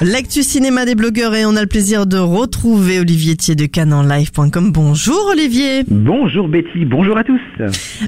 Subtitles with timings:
[0.00, 4.70] L'actu cinéma des blogueurs et on a le plaisir de retrouver Olivier Thier de canonlive.com.
[4.72, 5.82] Bonjour Olivier.
[5.88, 7.40] Bonjour Betty, bonjour à tous.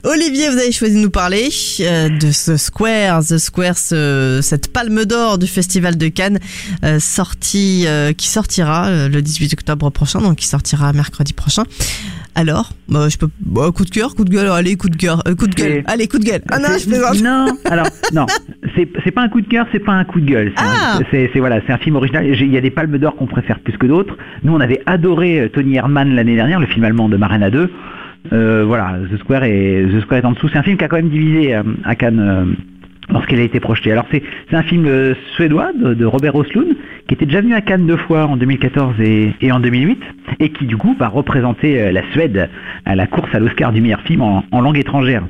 [0.05, 1.49] Olivier, vous avez choisi de nous parler
[1.81, 6.39] euh, de The Square, The Square, ce- cette palme d'or du Festival de Cannes,
[6.85, 11.63] euh, euh, qui sortira le 18 octobre prochain, donc qui sortira mercredi prochain.
[12.39, 15.23] Alors, bah, je peux, bah, coup de cœur, coup de gueule, allez, coup de cœur,
[15.27, 16.43] euh, coup de gueule, allez, coup de gueule.
[16.51, 17.23] Ah non, C'est- je plaisante.
[17.23, 18.27] Non, alors non,
[18.77, 20.53] c'est c'est pas un coup de cœur, c'est pas un coup de gueule.
[20.55, 20.99] C'est Ah.
[20.99, 22.27] un- c'est c'est- voilà, c'est un film original.
[22.27, 24.17] Il y a des palmes d'or qu'on préfère plus que d'autres.
[24.43, 27.71] Nous, on avait adoré euh, Tony Herman l'année dernière, le film allemand de Marina 2.
[28.35, 30.49] Euh, voilà, The Square est The Square est en dessous.
[30.53, 32.55] C'est un film qui a quand même divisé euh, à Cannes.
[33.09, 33.93] Euh, Lorsqu'il a été projeté.
[33.93, 36.77] Alors c'est c'est un film euh, suédois de, de Robert Oslund
[37.09, 40.01] qui était déjà venu à Cannes deux fois en 2014 et, et en 2008
[40.41, 42.49] et qui du coup va représenter euh, la Suède
[42.85, 45.23] à la course à l'Oscar du meilleur film en, en langue étrangère.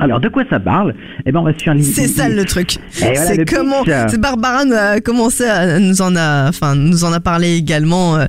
[0.00, 0.94] Alors de quoi ça parle?
[1.24, 2.78] Eh ben on va suivre C'est ça le truc.
[2.98, 3.84] voilà, c'est comment
[4.18, 8.24] Barbara nous a commencé à nous en a enfin nous en a parlé également euh,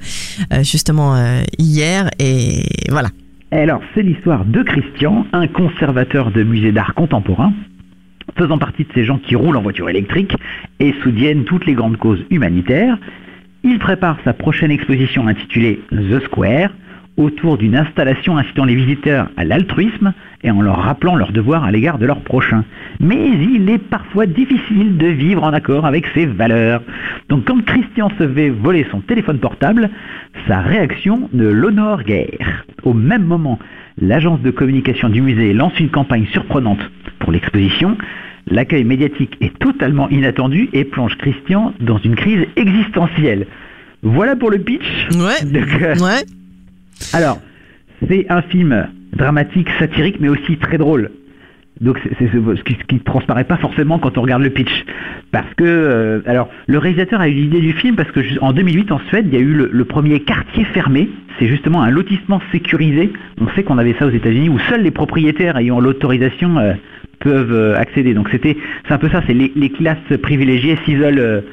[0.54, 3.10] euh, justement euh, hier et voilà.
[3.52, 7.54] Alors, c'est l'histoire de Christian, un conservateur de musée d'art contemporain,
[8.38, 10.36] faisant partie de ces gens qui roulent en voiture électrique
[10.80, 12.98] et soutiennent toutes les grandes causes humanitaires.
[13.64, 16.70] Il prépare sa prochaine exposition intitulée The Square,
[17.18, 20.14] autour d'une installation incitant les visiteurs à l'altruisme
[20.44, 22.66] et en leur rappelant leurs devoirs à l'égard de leurs prochains.
[23.00, 26.82] Mais il est parfois difficile de vivre en accord avec ses valeurs.
[27.30, 29.90] Donc quand Christian se fait voler son téléphone portable,
[30.48, 32.66] sa réaction ne l'honore guère.
[32.84, 33.60] Au même moment,
[33.98, 36.80] l'agence de communication du musée lance une campagne surprenante
[37.20, 37.98] pour l'exposition.
[38.48, 43.48] L'accueil médiatique est totalement inattendu et plonge Christian dans une crise existentielle.
[44.04, 45.08] Voilà pour le pitch.
[45.14, 45.44] Ouais.
[45.52, 46.24] Donc, euh, Ouais.
[47.14, 47.40] alors,
[48.08, 51.10] c'est un film dramatique, satirique, mais aussi très drôle.
[51.82, 54.86] Donc c'est ce qui, qui transparaît pas forcément quand on regarde le pitch.
[55.32, 58.92] Parce que, euh, alors, le réalisateur a eu l'idée du film parce que en 2008
[58.94, 61.10] en Suède, il y a eu le, premier quartier fermé.
[61.38, 63.12] C'est justement un lotissement sécurisé.
[63.42, 66.74] On sait qu'on avait ça aux États-Unis où seuls les propriétaires ayant l'autorisation euh,
[67.20, 68.14] peuvent euh, accéder.
[68.14, 68.56] Donc c'était,
[68.88, 69.22] c'est un peu ça.
[69.28, 71.44] C'est les, classes privilégiées s'isolent,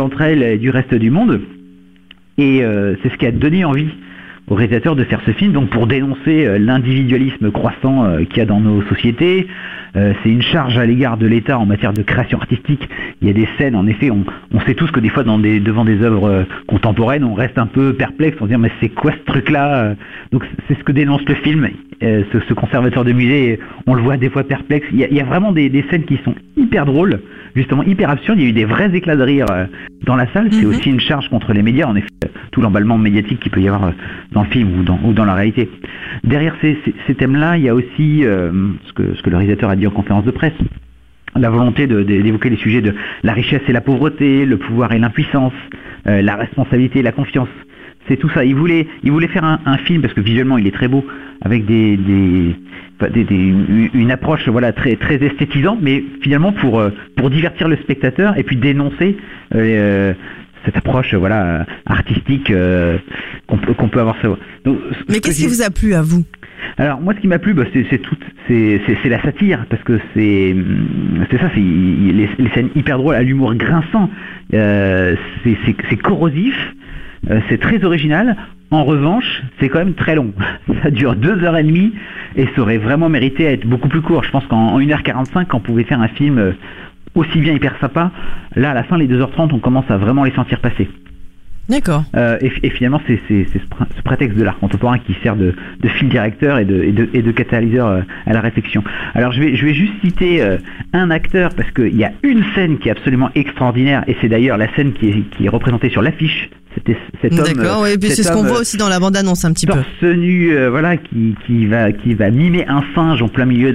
[0.00, 1.40] entre elles du reste du monde.
[2.38, 2.62] Et
[3.02, 3.90] c'est ce qui a donné envie
[4.50, 8.40] au réalisateur de faire ce film, donc pour dénoncer euh, l'individualisme croissant euh, qu'il y
[8.40, 9.46] a dans nos sociétés.
[9.96, 12.88] Euh, c'est une charge à l'égard de l'État en matière de création artistique.
[13.22, 14.24] Il y a des scènes, en effet, on,
[14.66, 18.44] sait tous que des fois, devant des œuvres contemporaines, on reste un peu perplexe, on
[18.44, 19.94] se dit mais c'est quoi ce truc-là
[20.32, 21.68] Donc c'est ce que dénonce le film.
[22.02, 24.86] Euh, ce, ce conservateur de musée, on le voit des fois perplexe.
[24.90, 27.20] Il y a, il y a vraiment des, des scènes qui sont hyper drôles,
[27.54, 28.38] justement hyper absurdes.
[28.38, 29.66] Il y a eu des vrais éclats de rire euh,
[30.06, 30.48] dans la salle.
[30.50, 32.08] C'est aussi une charge contre les médias, en effet,
[32.52, 33.92] tout l'emballement médiatique qu'il peut y avoir euh,
[34.32, 35.68] dans le film ou dans, ou dans la réalité.
[36.24, 38.50] Derrière ces, ces- ces thèmes-là, il y a aussi euh,
[38.86, 40.54] ce, que, ce que le réalisateur a dit en conférence de presse,
[41.36, 42.94] la volonté d'évoquer les sujets de
[43.24, 45.52] la richesse et la pauvreté, le pouvoir et l'impuissance,
[46.06, 47.48] euh, la responsabilité et la confiance.
[48.10, 48.44] C'est tout ça.
[48.44, 51.06] Il voulait, il voulait faire un, un film parce que visuellement il est très beau,
[51.42, 52.56] avec des, des,
[53.00, 53.54] enfin, des- des-
[53.94, 58.42] une- approche voilà très très esthétisante, mais finalement pour euh, pour divertir le spectateur et
[58.42, 59.16] puis dénoncer
[59.54, 60.12] euh,
[60.64, 62.98] cette approche voilà artistique euh,
[63.46, 64.28] qu'on peut qu'on peut avoir ça.
[64.64, 64.78] Donc,
[65.08, 66.24] Mais que qu'est-ce qui vous a plu à vous?
[66.78, 68.16] Alors moi ce qui m'a plu bah, c'est tout
[68.48, 73.14] c'est la satire parce que c'est hum, c'est ça c'est les, les scènes hyper drôles
[73.14, 74.10] à l'humour grinçant
[74.52, 75.14] euh,
[75.44, 76.56] c'est corrosif
[77.28, 78.36] euh, c'est très original
[78.70, 80.32] en revanche c'est quand même très long
[80.82, 81.92] ça dure deux heures et demie
[82.36, 85.46] et ça aurait vraiment mérité à être beaucoup plus court je pense qu'en en 1h45
[85.52, 86.52] on pouvait faire un film euh,
[87.16, 88.12] aussi bien hyper sympa.
[88.54, 90.88] Là, à la fin, les 2h30, on commence à vraiment les sentir passer.
[91.68, 92.04] D'accord.
[92.16, 95.56] Euh, et, et finalement, c'est ce, pr- ce prétexte de l'art contemporain qui sert de,
[95.80, 98.84] de fil directeur et de, et de, et de catalyseur à la réflexion.
[99.14, 100.40] Alors, je vais, je vais juste citer
[100.92, 104.56] un acteur parce qu'il y a une scène qui est absolument extraordinaire et c'est d'ailleurs
[104.56, 106.48] la scène qui est, qui est représentée sur l'affiche.
[106.86, 107.54] C'était cet homme.
[107.54, 109.74] D'accord, et puis c'est ce qu'on voit aussi dans la bande-annonce un petit peu.
[109.74, 113.72] torse nu, euh, voilà, qui, qui va qui va mimer un singe en plein milieu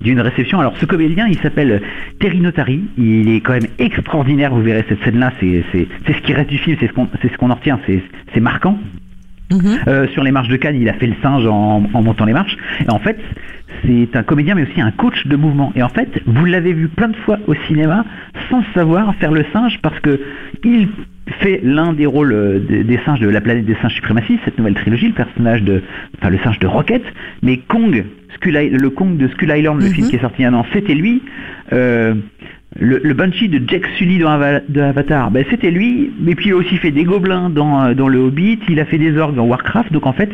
[0.00, 0.60] d'une réception.
[0.60, 1.82] Alors ce comédien, il s'appelle
[2.20, 2.82] Terry Notary.
[2.98, 4.54] Il est quand même extraordinaire.
[4.54, 5.64] Vous verrez cette scène-là, c'est
[6.06, 7.80] ce qui reste du film, c'est ce qu'on ce en retient,
[8.34, 8.78] c'est marquant.
[9.50, 9.78] Mhm.
[9.86, 12.32] Euh, sur les marches de Cannes, il a fait le singe en, en montant les
[12.32, 12.56] marches.
[12.84, 13.16] Et en fait,
[13.84, 15.72] c'est un comédien, mais aussi un coach de mouvement.
[15.76, 18.04] Et en fait, vous l'avez vu plein de fois au cinéma
[18.50, 20.20] sans savoir faire le singe parce que
[20.64, 20.88] il
[21.40, 24.74] fait l'un des rôles euh, des, singes de la planète des singes suprémacistes, cette nouvelle
[24.74, 25.82] trilogie, le personnage de,
[26.18, 27.02] enfin le singe de Rocket.
[27.42, 28.04] Mais Kong,
[28.44, 29.92] le Kong de Skull Island, le Mhm.
[29.92, 31.22] film qui est sorti il y a un an, c'était lui.
[31.72, 32.14] Euh,
[32.78, 36.50] le, le Banshee de Jack Sully dans Ava- de Avatar, ben, c'était lui, mais puis
[36.50, 39.16] il a aussi fait des gobelins dans, euh, dans le Hobbit, il a fait des
[39.16, 40.30] orgues dans Warcraft, donc en fait,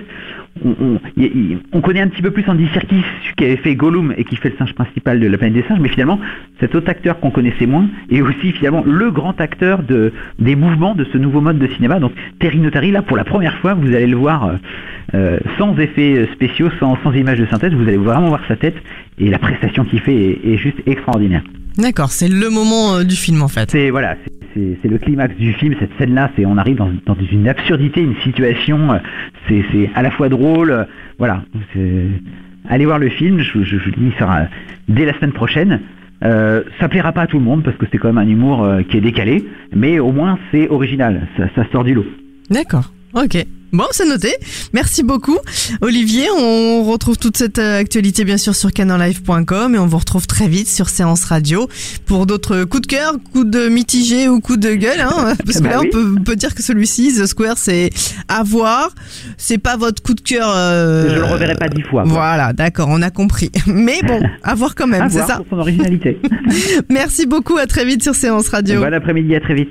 [0.64, 3.02] on, on, y- y- on connaît un petit peu plus Andy Serkis,
[3.37, 5.81] qui avait fait Gollum et qui fait le singe principal de la planète des singes,
[5.81, 6.19] mais finalement,
[6.60, 10.94] cet autre acteur qu'on connaissait moins est aussi finalement le grand acteur de, des mouvements
[10.94, 11.99] de ce nouveau mode de cinéma.
[12.00, 14.52] Donc Terry Notary, là, pour la première fois, vous allez le voir euh,
[15.14, 18.76] euh, sans effets spéciaux, sans, sans images de synthèse, vous allez vraiment voir sa tête,
[19.19, 21.43] et la prestation qu'il fait est- est juste extraordinaire.
[21.78, 23.70] D'accord, c'est le moment euh, du film en fait.
[23.70, 24.16] C'est voilà,
[24.54, 25.75] c'est- le climax du film.
[25.81, 26.90] Cette scène-là, c'est on arrive dans,
[27.31, 28.93] une absurdité, une situation.
[28.93, 28.99] euh,
[29.49, 30.70] C'est à la fois drôle.
[30.70, 30.84] euh,
[31.19, 31.43] Voilà.
[32.69, 33.38] Allez voir le film.
[33.40, 34.43] Je, je, je le dis, il sera
[34.88, 35.81] dès la semaine prochaine.
[36.25, 38.62] Euh, ça plaira pas à tout le monde parce que c'est quand même un humour
[38.62, 39.44] euh, qui est décalé,
[39.75, 41.26] mais au moins c'est original.
[41.37, 42.06] Ça, ça sort du lot.
[42.50, 42.93] D'accord.
[43.14, 43.44] Ok.
[43.72, 44.34] Bon, c'est noté.
[44.74, 45.38] Merci beaucoup,
[45.80, 46.26] Olivier.
[46.38, 50.46] On retrouve toute cette euh, actualité bien sûr sur canonlive.com et on vous retrouve très
[50.46, 51.69] vite sur Séance Radio
[52.04, 55.00] pour d'autres coups de cœur, coups de mitigé ou coups de gueule.
[55.00, 55.88] Hein, parce que Bah là, oui.
[55.88, 57.88] on peut, on peut dire que celui-ci, The Square, c'est
[58.28, 58.90] à voir.
[59.38, 60.52] C'est pas votre coup de cœur.
[60.54, 62.02] euh, Je le reverrai pas dix fois.
[62.02, 62.12] quoi.
[62.12, 63.50] Voilà, d'accord, on a compris.
[63.66, 65.36] Mais bon, à voir quand même, c'est ça.
[65.38, 66.20] pour son originalité.
[66.90, 68.80] Merci beaucoup, à très vite sur Séance Radio.
[68.82, 69.70] bon après-midi, à très vite.